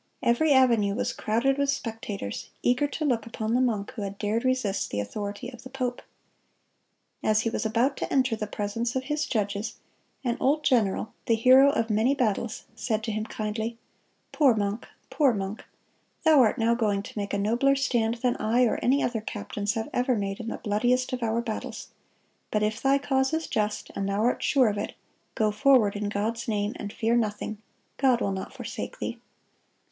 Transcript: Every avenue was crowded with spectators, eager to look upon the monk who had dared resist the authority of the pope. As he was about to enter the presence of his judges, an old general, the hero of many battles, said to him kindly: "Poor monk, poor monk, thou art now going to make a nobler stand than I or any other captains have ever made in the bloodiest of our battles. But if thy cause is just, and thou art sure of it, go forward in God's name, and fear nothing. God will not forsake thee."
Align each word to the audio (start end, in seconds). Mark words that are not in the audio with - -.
Every 0.23 0.51
avenue 0.51 0.95
was 0.95 1.13
crowded 1.13 1.59
with 1.59 1.69
spectators, 1.69 2.49
eager 2.63 2.87
to 2.87 3.05
look 3.05 3.27
upon 3.27 3.53
the 3.53 3.61
monk 3.61 3.91
who 3.91 4.01
had 4.01 4.17
dared 4.17 4.43
resist 4.43 4.89
the 4.89 4.99
authority 4.99 5.47
of 5.51 5.61
the 5.61 5.69
pope. 5.69 6.01
As 7.21 7.41
he 7.41 7.51
was 7.51 7.67
about 7.67 7.97
to 7.97 8.11
enter 8.11 8.35
the 8.35 8.47
presence 8.47 8.95
of 8.95 9.03
his 9.03 9.27
judges, 9.27 9.75
an 10.23 10.37
old 10.39 10.63
general, 10.63 11.13
the 11.27 11.35
hero 11.35 11.69
of 11.69 11.91
many 11.91 12.15
battles, 12.15 12.63
said 12.75 13.03
to 13.03 13.11
him 13.11 13.25
kindly: 13.25 13.77
"Poor 14.31 14.55
monk, 14.55 14.87
poor 15.11 15.35
monk, 15.35 15.65
thou 16.23 16.39
art 16.39 16.57
now 16.57 16.73
going 16.73 17.03
to 17.03 17.15
make 17.15 17.31
a 17.31 17.37
nobler 17.37 17.75
stand 17.75 18.15
than 18.23 18.35
I 18.37 18.63
or 18.63 18.77
any 18.81 19.03
other 19.03 19.21
captains 19.21 19.75
have 19.75 19.87
ever 19.93 20.15
made 20.15 20.39
in 20.39 20.47
the 20.47 20.57
bloodiest 20.57 21.13
of 21.13 21.21
our 21.21 21.41
battles. 21.41 21.89
But 22.49 22.63
if 22.63 22.81
thy 22.81 22.97
cause 22.97 23.33
is 23.35 23.45
just, 23.45 23.91
and 23.95 24.09
thou 24.09 24.23
art 24.23 24.41
sure 24.41 24.67
of 24.67 24.79
it, 24.79 24.95
go 25.35 25.51
forward 25.51 25.95
in 25.95 26.09
God's 26.09 26.47
name, 26.47 26.73
and 26.77 26.91
fear 26.91 27.15
nothing. 27.15 27.59
God 27.97 28.19
will 28.19 28.31
not 28.31 28.51
forsake 28.51 28.97
thee." 28.97 29.19